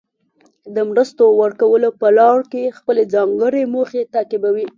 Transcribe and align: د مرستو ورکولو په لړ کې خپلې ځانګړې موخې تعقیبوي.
د 0.75 0.77
مرستو 0.89 1.25
ورکولو 1.41 1.89
په 2.01 2.07
لړ 2.19 2.37
کې 2.51 2.75
خپلې 2.77 3.03
ځانګړې 3.13 3.63
موخې 3.73 4.01
تعقیبوي. 4.13 4.65